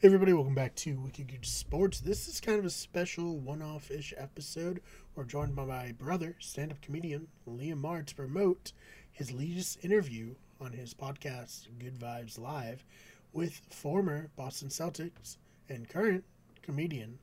[0.00, 1.98] Hey everybody, welcome back to Wicked Good Sports.
[1.98, 4.80] This is kind of a special one-off ish episode.
[5.16, 8.70] We're joined by my brother, stand-up comedian Liam Marr, to promote
[9.10, 12.84] his latest interview on his podcast Good Vibes Live
[13.32, 15.36] with former Boston Celtics
[15.68, 16.22] and current
[16.62, 17.18] comedian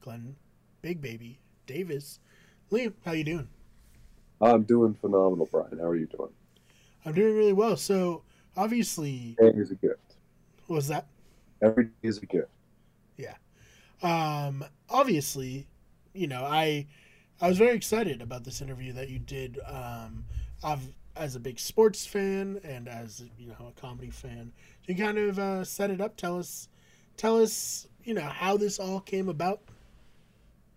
[0.00, 0.34] Glen
[0.82, 1.38] Big Baby
[1.68, 2.18] Davis.
[2.72, 3.48] Liam, how you doing?
[4.40, 5.78] I'm doing phenomenal, Brian.
[5.78, 6.32] How are you doing?
[7.04, 7.76] I'm doing really well.
[7.76, 8.24] So
[8.56, 10.16] obviously, is a gift.
[10.66, 11.06] what was that?
[11.62, 12.48] Every day is a gift.
[13.16, 13.34] Yeah.
[14.02, 15.66] Um obviously
[16.14, 16.86] you know i
[17.40, 20.24] i was very excited about this interview that you did um
[20.62, 20.80] i've
[21.16, 24.52] as a big sports fan and as you know a comedy fan
[24.86, 26.68] you kind of uh set it up tell us
[27.16, 29.60] tell us you know how this all came about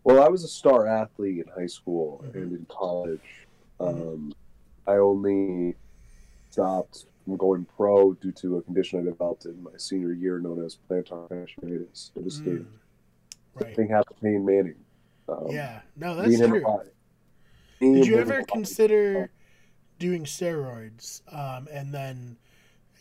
[0.04, 2.34] Well, I was a star athlete in high school Mhm.
[2.36, 3.48] and in college.
[3.80, 4.14] Mhm.
[4.14, 4.34] Um,
[4.88, 5.76] I only
[6.50, 10.64] stopped from going pro due to a condition I developed in my senior year known
[10.66, 12.14] as plantar fasciitis.
[12.14, 12.60] Devastating.
[12.66, 14.76] Mm, right Thing happened to Peyton Manning.
[15.28, 16.82] Um, yeah no that's true
[17.80, 19.30] did you ever consider
[20.00, 22.36] doing steroids um and then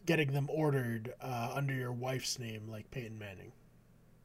[0.04, 3.52] getting them ordered uh under your wife's name like peyton manning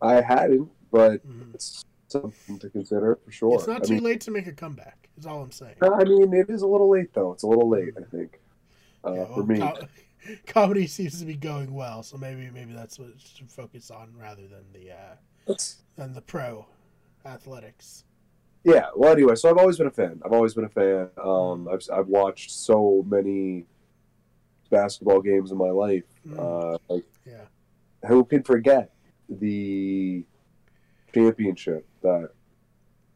[0.01, 1.53] I hadn't, but Mhm.
[1.53, 3.55] it's something to consider for sure.
[3.55, 5.07] It's not I too mean, late to make a comeback.
[5.17, 5.75] Is all I'm saying.
[5.81, 7.31] I mean, it is a little late though.
[7.31, 8.41] It's a little late, I think,
[9.05, 9.59] uh, Yeah, for well, me.
[9.59, 9.87] co-
[10.47, 14.13] comedy seems to be going well, so maybe maybe that's what it should focus on
[14.17, 15.53] rather than the uh,
[15.97, 16.65] than the pro
[17.25, 18.05] athletics.
[18.63, 18.87] Yeah.
[18.95, 20.21] Well, anyway, so I've always been a fan.
[20.25, 21.09] I've always been a fan.
[21.21, 23.65] Um, I've I've watched so many
[24.69, 26.03] basketball games in my life.
[26.27, 26.39] Mm.
[26.39, 27.45] Uh, like, Yeah,
[28.07, 28.91] who can forget
[29.29, 30.23] the
[31.13, 32.29] championship that?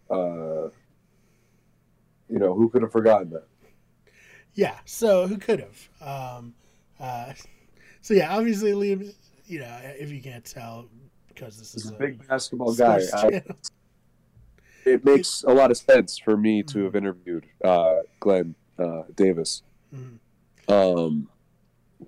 [0.09, 0.69] Uh,
[2.29, 3.47] you know, who could have forgotten that?
[4.57, 4.75] Yeah.
[4.85, 5.89] So who could have?
[6.01, 6.55] Um,
[6.99, 7.33] uh,
[8.01, 9.13] so yeah, obviously Liam.
[9.45, 10.89] You know, if you can't tell,
[11.29, 12.99] because this He's is a a big basketball guy.
[13.13, 13.41] I,
[14.83, 16.83] it makes a lot of sense for me to Mhm.
[16.85, 19.61] have interviewed uh, Glen uh, Davis.
[19.93, 20.19] Mhm.
[20.67, 21.29] Um,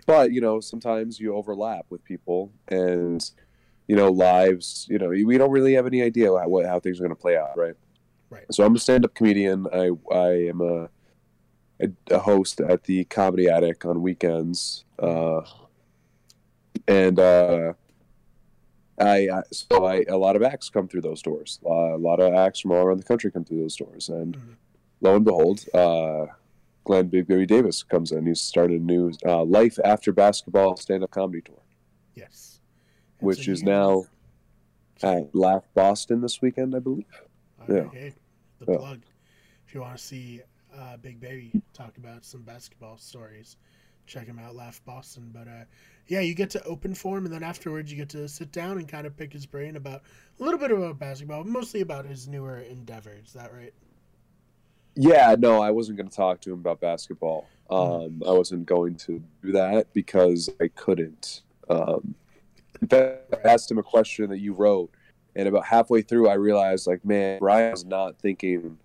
[0.06, 3.24] but you know, sometimes you overlap with people, and
[3.88, 4.88] you know, lives.
[4.90, 7.38] You know, we don't really have any idea how, how things are going to play
[7.38, 7.76] out, right?
[8.30, 8.46] Right.
[8.52, 9.68] So I'm a stand-up comedian.
[9.72, 10.90] I I am a
[11.82, 15.42] a, a host at the Comedy Attic on weekends, uh,
[16.88, 17.74] and uh,
[19.00, 21.60] I, I so I a lot of acts come through those doors.
[21.66, 24.36] Uh, a lot of acts from all around the country come through those doors, and
[24.38, 24.56] Mhm.
[25.02, 26.26] lo and behold, uh,
[26.84, 28.26] Glen Big Baby Davis comes in.
[28.26, 31.62] He's started a new uh, Life After Basketball stand-up comedy tour,
[32.16, 32.60] Yes,
[33.20, 34.06] And which is now
[35.02, 37.06] at Laugh Boston this weekend, I believe.
[37.62, 37.90] Okay, Yeah.
[37.92, 38.14] hey,
[38.60, 38.78] the Yeah.
[38.78, 39.02] plug.
[39.68, 40.42] If you want to see
[40.78, 43.58] uh, Big Baby talk about some basketball stories,
[44.06, 45.30] check him out, Laugh Boston.
[45.34, 45.66] But uh,
[46.08, 48.78] yeah, you get to open for him, and then afterwards you get to sit down
[48.78, 50.02] and kind of pick his brain about
[50.40, 53.28] a little bit about basketball, mostly about his newer endeavors.
[53.28, 53.74] Is that right?
[54.96, 57.48] Yeah, no, I wasn't going to talk to him about basketball.
[57.70, 61.44] Um, I wasn't going to do that because I couldn't.
[61.70, 62.16] Um,
[62.82, 64.92] in fact, I asked him a question that you wrote,
[65.36, 68.78] and about halfway through, I realized, like, man, Brian's not thinking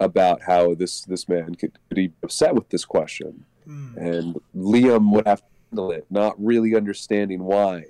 [0.00, 3.96] about how this this man could, could be upset with this question, Mm.
[3.96, 7.84] and Liam would have to handle it, not really understanding why.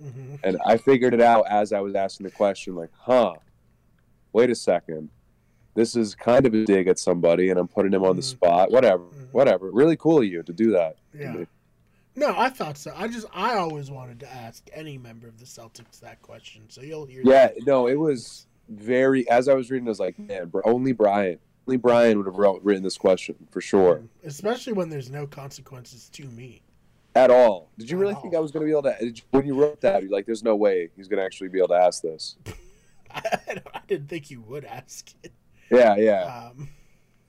[0.00, 3.34] hmm And I figured it out as I was asking the question, like, huh,
[4.32, 5.10] wait a second.
[5.74, 8.30] This is kind of a dig at somebody, and I'm putting him on the Mhm.
[8.30, 8.70] spot.
[8.72, 9.28] Whatever, Mhm.
[9.32, 9.70] whatever.
[9.70, 10.96] Really cool of you to do that.
[11.12, 11.44] Yeah.
[12.16, 12.92] No, I thought so.
[12.96, 16.80] I just I always wanted to ask any member of the Celtics that question, so
[16.80, 17.22] you'll hear.
[17.24, 17.64] Yeah, that.
[17.66, 19.28] no, it was very.
[19.28, 22.62] As I was reading, I was like, man, only Brian, only Brian would have wrote,
[22.62, 24.02] written this question for sure.
[24.24, 26.62] especially when there's no consequences to me.
[27.14, 27.70] At all.
[27.78, 28.34] Did you really At think.
[28.34, 28.96] I was going to be able to?
[29.04, 31.58] You, when you wrote that, you're like, there's no way he's going to actually be
[31.58, 32.36] able to ask this.
[33.10, 35.32] I, I didn't think you would ask it.
[35.70, 36.50] Yeah, yeah.
[36.50, 36.68] Um,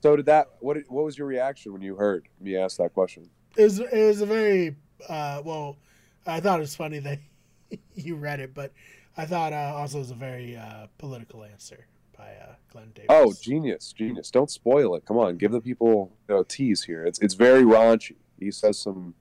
[0.01, 0.49] So did that?
[0.59, 0.77] What?
[0.87, 3.29] What was your reaction when you heard me ask that question?
[3.57, 4.75] it was it was a very
[5.07, 5.77] uh, well.
[6.25, 7.19] I thought it was funny that
[7.95, 8.71] you read it, but
[9.19, 11.85] I thought uh, also it was a very uh, political answer
[12.17, 13.07] by uh, Glen Davis.
[13.09, 14.31] Oh, genius, genius!
[14.31, 15.03] Don't spoil it.
[15.05, 17.03] Come on, give the people you know, a tease here.
[17.05, 18.15] It's it's very raunchy.
[18.39, 19.15] He says some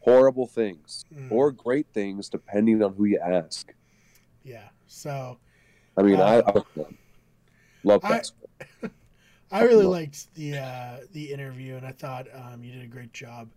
[0.00, 3.74] horrible things Mm, or great things depending on who you ask.
[4.42, 4.68] yeah.
[4.86, 5.36] So
[5.98, 6.82] I mean, I, Uh, I
[7.84, 8.22] love I-
[9.52, 13.12] I really liked the uh, the interview, and I thought um, you did a great
[13.12, 13.50] job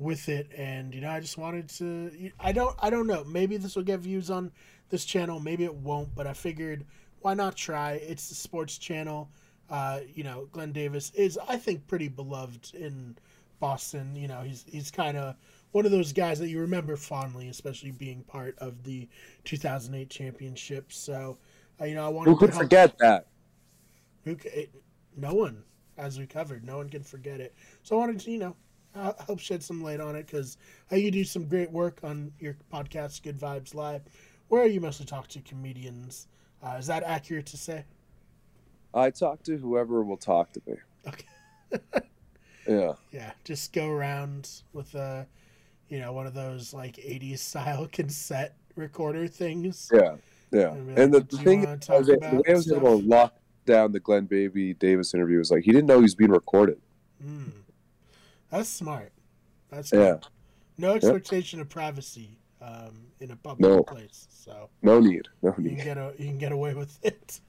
[0.00, 0.50] with it.
[0.56, 2.30] And you know, I just wanted to.
[2.40, 2.74] I don't.
[2.80, 3.24] I don't know.
[3.24, 4.52] Maybe this will get views on
[4.88, 5.40] this channel.
[5.40, 6.14] Maybe it won't.
[6.14, 6.84] But I figured,
[7.20, 7.92] why not try?
[7.92, 9.30] It's the sports channel.
[9.68, 13.16] Uh, you know, Glen Davis is, I think, pretty beloved in
[13.60, 14.16] Boston.
[14.16, 15.36] You know, he's he's kind of
[15.72, 19.08] one of those guys that you remember fondly, especially being part of the
[19.44, 20.92] 2008 championship.
[20.92, 21.38] So,
[21.80, 23.26] uh, you know, I wanted Who could to forget that?
[24.24, 24.74] Who it,
[25.16, 25.62] no one,
[25.96, 27.54] as we covered, no one can forget it.
[27.82, 28.56] So I wanted to, you know,
[28.94, 30.56] uh, help shed some light on it because
[30.90, 34.02] uh, you do some great work on your podcast, Good Vibes Live,
[34.48, 36.26] where you mostly talk to comedians.
[36.62, 37.84] Uh, is that accurate to say?
[38.92, 40.74] I talk to whoever will talk to me.
[41.06, 42.00] Okay.
[42.68, 42.92] Yeah.
[43.10, 45.26] Yeah, just go around with a,
[45.88, 49.90] you know, one of those like '80s style cassette recorder things.
[49.92, 50.16] Yeah.
[50.52, 50.72] Yeah.
[50.72, 53.06] And like, And the, the thing is, I was, the way I was able to
[53.06, 53.34] lock
[53.66, 56.80] down the Glen Baby Davis interview was like he didn't know he was being recorded.
[57.24, 57.52] Mm.
[58.50, 59.12] That's smart.
[59.70, 60.18] That's Yeah.
[60.78, 63.82] No expectation of privacy um, in a public No.
[63.82, 65.28] place, so No need.
[65.42, 65.84] No you can need.
[65.84, 67.40] get a, you can get away with it.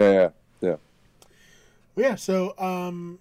[0.00, 0.30] Yeah.
[0.60, 0.76] Yeah.
[1.96, 2.14] Yeah.
[2.14, 3.18] So um,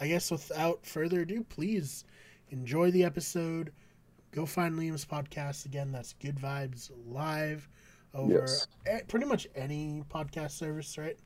[0.00, 2.04] I guess without further ado, please
[2.50, 3.72] enjoy the episode.
[4.32, 5.92] Go find Liam's podcast again.
[5.92, 7.68] That's Good Vibes Live
[8.14, 8.66] over Yes.
[8.86, 11.18] eh, pretty much any podcast service, right?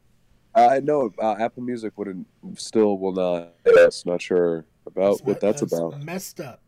[0.55, 2.27] I know uh, Apple Music wouldn't
[2.57, 3.55] still will not.
[3.67, 4.65] Yes, not sure
[4.97, 6.03] about what me- that's about.
[6.03, 6.61] Messed up.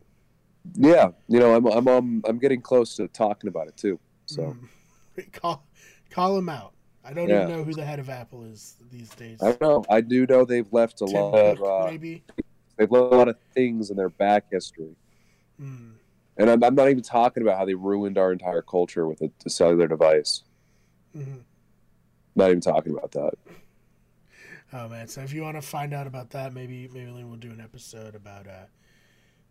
[0.75, 3.99] Yeah, you know, I'm I'm um, I'm getting close to talking about it too.
[4.25, 4.55] So
[5.17, 5.31] Mm.
[5.33, 5.65] call
[6.09, 6.73] call him out.
[7.03, 7.43] I don't Yeah.
[7.43, 9.39] even know who the head of Apple is these days.
[9.41, 9.85] I don't know.
[9.89, 12.23] I do know they've left a Tim lot of uh, maybe.
[12.77, 14.95] they've left a lot of things in their back history,
[15.59, 15.93] Mm.
[16.37, 19.31] and I'm, I'm not even talking about how they ruined our entire culture with a,
[19.45, 20.43] a cellular device.
[21.17, 21.39] Mhm.
[22.35, 23.33] Not even talking about that.
[24.73, 25.07] Oh man!
[25.07, 27.59] So if you want to find out about that, maybe maybe Liam will do an
[27.61, 28.65] episode about uh,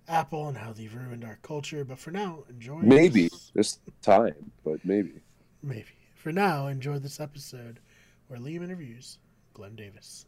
[0.07, 1.85] Apple and how they've ruined our culture.
[1.85, 2.77] But for now, enjoy.
[2.83, 5.21] Maybe this- this time, but maybe.
[5.63, 7.81] maybe for now, enjoy this episode
[8.29, 9.19] where Liam interviews
[9.55, 10.27] Glen Davis.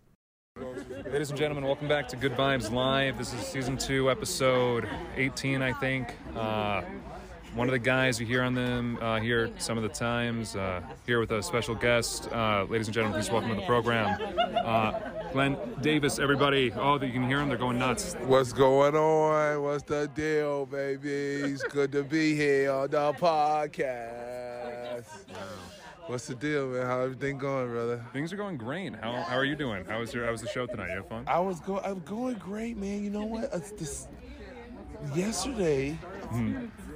[1.07, 3.17] Ladies and gentlemen, welcome back to Good Vibes Live.
[3.17, 6.15] This is season two, episode 18, I think.
[6.37, 6.83] Uh,
[7.55, 10.81] one of the guys you hear on them uh, here some of the times, uh,
[11.07, 12.31] here with a special guest.
[12.33, 14.21] Uh, ladies and gentlemen, please welcome to the program.
[14.65, 14.93] Uh,
[15.33, 16.73] Glen Davis, everybody.
[16.73, 18.15] Oh, you can hear them, they're going nuts.
[18.25, 19.63] What's going on?
[19.63, 21.09] What's the deal, baby?
[21.09, 25.05] It's good to be here on the podcast.
[26.07, 26.87] What's the deal, man?
[26.87, 28.05] How everything going, brother?
[28.13, 28.95] Things are going great.
[28.97, 29.85] How, how are you doing?
[29.85, 30.89] How was your How was the show tonight?
[30.91, 31.25] You have fun?
[31.29, 31.85] I was going.
[31.85, 33.05] I'm going great, man.
[33.05, 33.49] You know what?
[33.53, 34.09] It's this,
[35.15, 35.97] yesterday,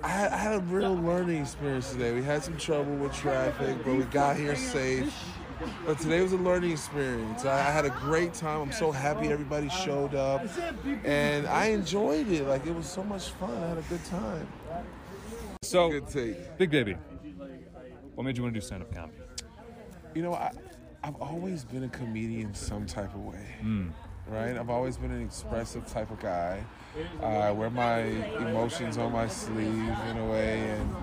[0.04, 2.12] I, had, I had a real learning experience today.
[2.12, 5.10] We had some trouble with traffic, but we got here safe.
[5.86, 7.46] But today was a learning experience.
[7.46, 8.60] I, I had a great time.
[8.60, 10.44] I'm so happy everybody showed up,
[11.04, 12.46] and I enjoyed it.
[12.46, 13.50] Like it was so much fun.
[13.62, 14.46] I had a good time.
[15.62, 16.58] So, Good take.
[16.58, 16.98] Big Baby,
[18.14, 19.16] what made you want to do stand up comedy?
[20.14, 20.52] You know, I,
[21.02, 23.88] I've always been a comedian some type of way, hmm.
[24.28, 24.56] Right?
[24.56, 26.64] I've always been an expressive type of guy.
[27.22, 30.94] I wear my emotions on my sleeve in a way, and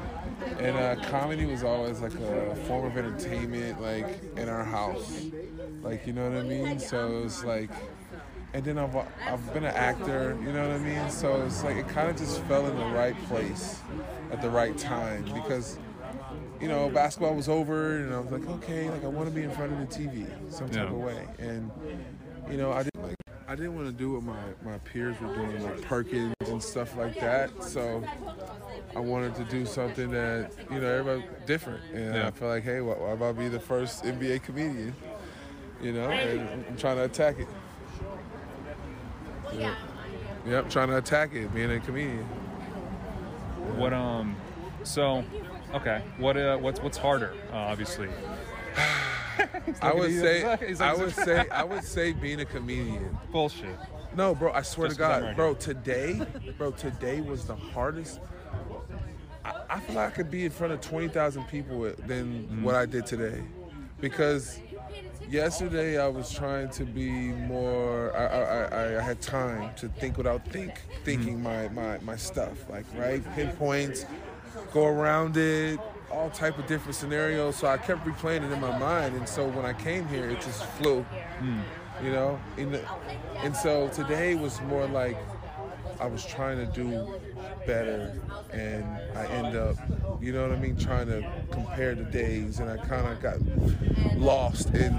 [0.59, 4.07] and uh, comedy was always like a form of entertainment, like
[4.38, 5.25] in our house,
[5.83, 6.79] like you know what I mean.
[6.79, 7.71] So it was like,
[8.53, 8.95] and then I've
[9.27, 11.09] I've been an actor, you know what I mean.
[11.09, 13.79] So it's like it kind of just fell in the right place
[14.31, 15.77] at the right time because
[16.62, 19.41] you know, basketball was over, and I was like, okay, like I want to be
[19.41, 20.89] in front of the TV some type Yeah.
[20.91, 21.71] of way, and
[22.50, 22.83] you know, I
[23.51, 26.95] I didn't want to do what my my peers were doing, like Perkins and stuff
[26.95, 27.62] like that.
[27.62, 28.01] So
[28.95, 32.27] I wanted to do something that you know everybody different, and Yeah.
[32.27, 34.95] I feel like, hey, why, why about be the first NBA comedian?
[35.81, 37.47] You know, and I'm trying to attack it.
[39.54, 39.76] Yeah.
[40.47, 42.23] Yep, trying to attack it, being a comedian.
[43.76, 44.37] What um,
[44.83, 45.26] so,
[45.73, 46.04] okay.
[46.18, 47.33] What uh, what's what's harder?
[47.52, 48.07] Uh, obviously,
[49.81, 53.18] I would say, like- I would say, I would say being a comedian.
[53.31, 53.76] bullshit.
[54.16, 56.21] No, bro, I swear Just to 'cause I'm God, right bro, today,
[56.57, 58.19] bro, today was the hardest.
[59.45, 62.64] I, I feel like I could be in front of 20,000 people than Mm-hmm.
[62.64, 63.42] what I did today.
[64.02, 64.59] Because
[65.30, 70.18] yesterday I was trying to be more, I, I, I, I had time to think
[70.18, 71.76] without think, thinking Mm-hmm.
[71.76, 73.23] my, my, my stuff, like, right?
[73.35, 74.06] Pinpoints,
[74.73, 75.80] go around it,
[76.11, 77.56] all type of different scenarios.
[77.56, 79.15] So I kept replaying it in my mind.
[79.15, 81.06] And so when I came here, it just flew
[82.03, 82.81] you know the,
[83.44, 85.15] and so today was more like
[85.99, 87.19] i was trying to do
[87.68, 88.19] better
[88.51, 88.83] and
[89.15, 89.75] i end up
[90.19, 93.37] you know what i mean trying to compare the days and i kind of got
[94.18, 94.95] lost in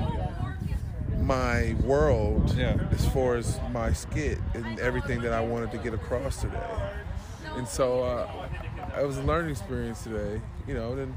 [1.21, 2.77] my world Yeah.
[2.93, 6.63] as far as my skit and everything that i wanted to get across today
[7.57, 8.42] and so uh,
[8.99, 11.17] it was a learning experience today you know then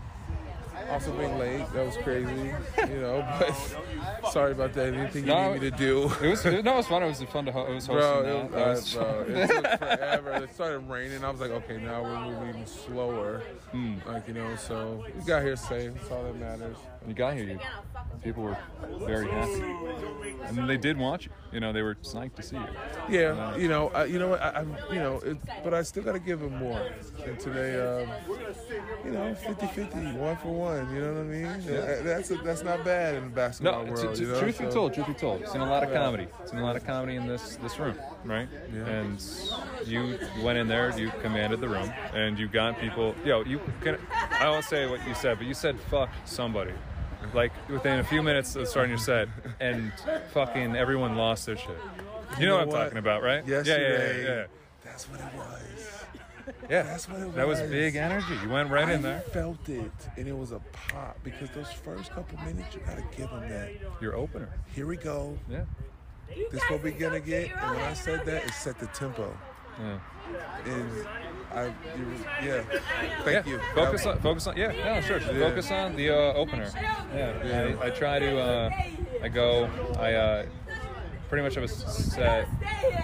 [0.91, 2.51] Also being late, that was crazy.
[2.77, 4.94] You know, but sorry about that.
[4.94, 6.12] Anything you No, need me to do.
[6.22, 7.01] It was no, it was fun.
[7.01, 8.22] It was fun to ho- it was hosting.
[8.24, 10.32] Bro, it, That was- uh, bro, it took forever.
[10.44, 11.24] It started raining.
[11.24, 13.41] I was like, okay, now we're moving slower.
[13.72, 13.96] Hmm.
[14.05, 15.91] Like, you know, so we got here safe.
[15.96, 16.77] That's all that matters.
[17.07, 17.45] You got here.
[17.45, 17.59] You,
[18.24, 18.57] people were
[19.05, 19.62] very happy,
[20.45, 21.31] and they did watch you.
[21.51, 22.65] You know, they were psyched to see you.
[23.09, 26.03] Yeah, you know, I, you know what, I, I'm, you know, it, but I still
[26.03, 26.81] got to give them more.
[27.25, 28.09] And today, um,
[29.05, 30.93] you know, 50-50, one for one.
[30.93, 31.63] You know what I mean?
[31.67, 34.19] Yeah, That's a, that's not bad in the basketball No, world.
[34.19, 34.39] know?
[34.39, 36.27] truth be So- told, truth be told, seen a lot of comedy.
[36.45, 37.95] Seen a lot of comedy in this this room,
[38.25, 38.50] right?
[38.74, 38.85] Yeah.
[38.85, 39.24] And
[39.85, 43.15] you went in there, you commanded the room, and you got people.
[43.24, 43.97] Yo, you can.
[44.31, 46.71] I won't say what you said, but you said fuck somebody.
[47.34, 49.27] Like within a few minutes of starting your set,
[49.60, 49.91] and
[50.32, 51.70] fucking everyone lost their shit.
[52.39, 53.46] You, know, what I'm talking about, right?
[53.48, 54.46] Yesterday, Yeah, yeah, yeah.
[54.84, 55.91] that's what it was.
[56.48, 56.51] yeah.
[56.70, 56.82] yeah.
[56.84, 57.36] That's what it was.
[57.36, 58.36] That was big energy.
[58.44, 59.20] You went right in I there.
[59.22, 63.03] felt it, and it was a pop because those first couple minutes, you got to
[63.15, 63.72] give them that.
[64.01, 64.50] Your opener.
[64.74, 65.38] Here we go.
[65.50, 65.65] Yeah.
[66.51, 67.51] This what we gonna get.
[67.55, 69.36] And when I said that, it set the tempo.
[69.79, 70.00] Yeah.
[70.65, 70.89] And
[71.55, 71.74] I, you,
[72.43, 72.62] yeah.
[73.24, 73.53] Thank yeah.
[73.53, 73.59] you.
[73.74, 75.19] Focus on, focus on, yeah, yeah, sure.
[75.21, 76.69] Focus on the uh, opener.
[76.75, 77.75] Yeah, Yeah.
[77.81, 78.69] I, I try to, uh,
[79.24, 80.45] I go, I uh,
[81.29, 82.47] pretty much have a set.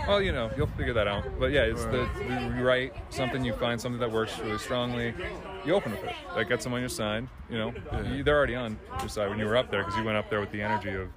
[0.08, 1.24] Well, you know, you'll figure that out.
[1.40, 5.14] But yeah, it's the, the you write something, you find something that works really strongly.
[5.66, 6.16] You open with it.
[6.36, 7.28] That gets them on your side.
[7.50, 7.74] You know,
[8.12, 10.30] you, they're already on your side when you were up there because you went up
[10.30, 11.08] there with the energy of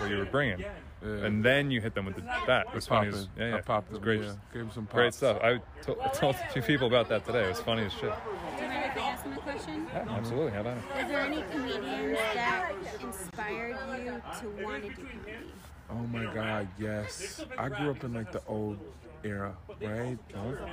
[0.00, 0.64] what you were bringing.
[1.02, 2.66] And then you hit them with the, that.
[2.68, 3.08] It was funny.
[3.08, 3.42] as- Popping.
[3.42, 3.56] Yeah, yeah.
[3.56, 4.20] I popped it was them, great.
[4.22, 4.34] yeah.
[4.52, 5.38] Gave 'em some Great stuff.
[5.42, 7.44] I to- I told a few people about that today.
[7.44, 8.02] It was funny as shit.
[8.02, 9.86] Do you mind if I ask them a question?
[9.92, 10.52] Yeah, absolutely.
[10.52, 11.02] How about it?
[11.04, 15.52] Is there any comedians that inspired you to want to do comedy?
[15.90, 17.44] Oh my God, yes.
[17.58, 18.78] I grew up in like the old
[19.24, 20.18] era, right?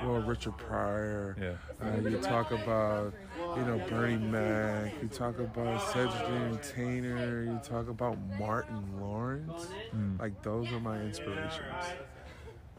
[0.02, 1.36] Well, Richard Pryor.
[1.40, 1.86] Yeah.
[1.86, 3.14] Uh, you talk about,
[3.56, 4.92] you know, Bernie Mac.
[5.02, 7.42] You talk about Cedric the Entertainer.
[7.44, 9.68] You talk about Martin Lawrence.
[10.18, 11.84] Like those are my inspirations.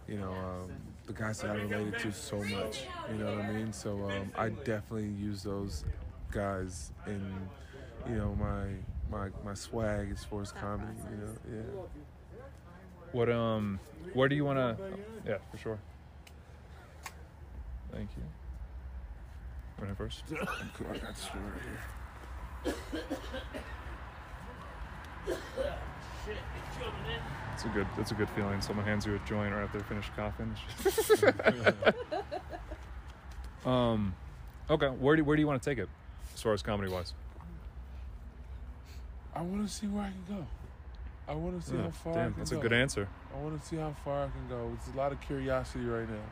[0.08, 0.72] You know, um,
[1.06, 2.84] the guys that I related to so much.
[3.12, 3.72] You know what I mean?
[3.74, 5.86] So um, I definitely use those
[6.32, 7.50] guys in,
[8.10, 8.68] you know, my
[9.10, 10.92] my my swag as far as comedy.
[11.12, 11.82] You know, yeah.
[13.12, 13.80] What um,
[14.14, 14.78] where do you want to?
[15.28, 15.80] Yeah, for sure.
[17.92, 18.24] Thank you.
[19.80, 20.24] Running first.
[20.30, 23.04] Cool, I got story right here.
[27.54, 27.88] It's a good.
[27.98, 28.62] That's a good feeling.
[28.62, 30.56] Someone hands you a joint right after they finish coughing.
[33.66, 34.16] um,
[34.70, 34.88] okay.
[34.88, 35.90] Where do where do you want to take it,
[36.34, 37.14] as far as comedy wise?
[39.36, 40.46] I want to see where I can go.
[41.32, 42.60] I want to see how far I damn, that's go.
[42.60, 43.08] a good answer.
[43.34, 44.70] I want to see how far I can go.
[44.76, 46.28] It's a lot of curiosity right now.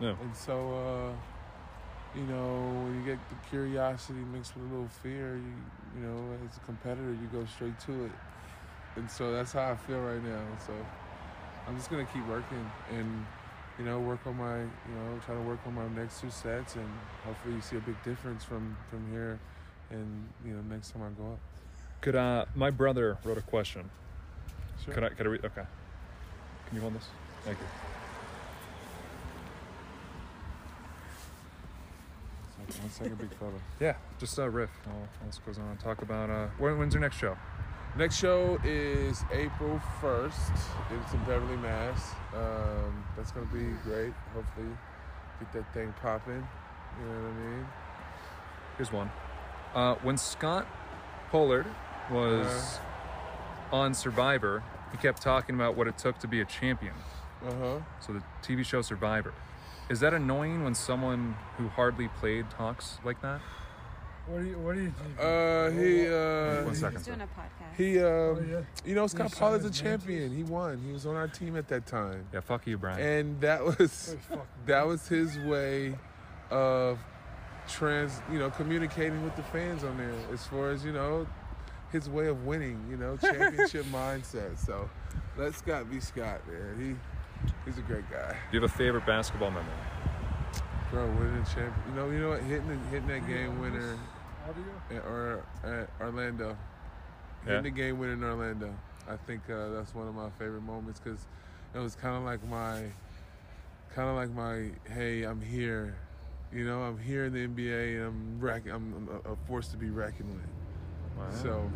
[0.00, 0.14] Yeah.
[0.22, 5.36] And so, uh, you know, when you get the curiosity mixed with a little fear,
[5.36, 6.16] you, you know,
[6.48, 8.12] as a competitor, you go straight to it.
[8.96, 10.42] And so that's how I feel right now.
[10.66, 10.72] So
[11.66, 13.26] I'm just gonna keep working and,
[13.78, 16.74] you know, work on my, you know, try to work on my next two sets,
[16.74, 16.88] and
[17.26, 19.38] hopefully you see a big difference from from here,
[19.90, 21.38] and you know, next time I go up.
[22.00, 23.90] Could uh, my brother wrote a question.
[24.84, 24.94] Sure.
[24.94, 25.44] Could I could I read?
[25.44, 25.62] Okay.
[26.66, 27.08] Can you hold this?
[27.44, 27.64] Thank you.
[32.80, 33.52] One second, big fella.
[33.80, 34.70] Yeah, just uh, riff.
[34.86, 35.76] All else goes on.
[35.78, 37.36] Talk about uh, when, when's your next show?
[37.96, 40.58] Next show is April 1st.
[41.02, 42.12] It's in Beverly, Mass.
[42.34, 44.12] Um, that's going to be great.
[44.34, 44.66] Hopefully,
[45.40, 46.46] get that thing popping.
[47.00, 47.66] You know what I mean?
[48.76, 49.10] Here's one.
[49.74, 50.66] Uh, when Scott
[51.30, 51.66] Pollard
[52.10, 52.84] was Uh-huh.
[53.72, 56.94] On Survivor, he kept talking about what it took to be a champion.
[57.46, 57.78] Uh huh.
[58.00, 59.32] So the TV show Survivor.
[59.90, 63.40] Is that annoying when someone who hardly played talks like that?
[64.26, 65.18] What do you What do you think?
[65.18, 66.98] Uh, he, uh, second.
[66.98, 67.76] He's doing a podcast.
[67.76, 68.60] he, um, yeah.
[68.84, 70.36] you know, Scott He Pollard's a signed his champion.
[70.36, 70.82] He won.
[70.84, 72.26] He was on our team at that time.
[72.34, 73.00] Yeah, fuck you, Brian.
[73.00, 74.16] And that was
[74.66, 75.94] that was his way
[76.50, 76.98] of
[77.68, 81.26] trans you know communicating with the fans on there as far as you know
[81.92, 84.58] his way of winning you know championship mindset.
[84.58, 84.88] So
[85.36, 86.98] let scott be scott man.
[87.44, 88.36] He he's a great guy.
[88.50, 89.72] Do you have a favorite basketball memory?
[90.90, 92.42] bro winning the champ you know you know what?
[92.42, 93.98] Hitting hitting that game winner
[94.90, 96.56] at, or at orlando.
[97.46, 97.56] Yeah.
[97.56, 98.74] hitting the game winner in orlando.
[99.08, 101.26] I think uh, that's one of my favorite moments because
[101.74, 102.84] it was kind of like my
[103.94, 105.96] kind of like my hey i'm here.
[106.52, 108.94] You know i'm here in the nba and i'm reck- i'm,
[109.26, 110.42] I'm a force to be reckoned with
[111.18, 111.24] Wow.
[111.42, 111.70] so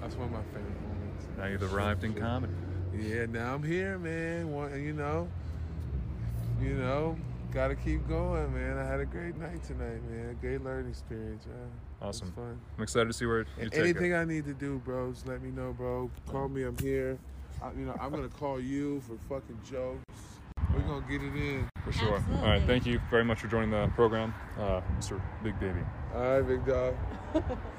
[0.00, 2.52] that's one of my favorite moments now you've arrived in comedy.
[2.98, 5.28] yeah now i'm here man One- you know
[6.60, 7.16] you know
[7.54, 8.76] Gotta keep going, man.
[8.76, 10.36] I had a great night tonight, man.
[10.42, 11.70] Great learning experience, man.
[12.02, 12.26] Awesome.
[12.28, 12.60] It was fun.
[12.76, 14.16] I'm excited to see where you And take anything it.
[14.16, 16.10] I need to do, bro, just let me know, bro.
[16.26, 16.64] Call me.
[16.64, 17.16] I'm here.
[17.62, 20.02] I, you know, I'm gonna call you for fucking jokes.
[20.74, 21.68] We're gonna get it in.
[21.84, 22.22] For sure.
[22.40, 22.62] All right.
[22.66, 25.18] Thank you very much for joining the program, uh, Mr.
[25.42, 25.80] Big Baby.
[26.14, 26.94] All right, big dog.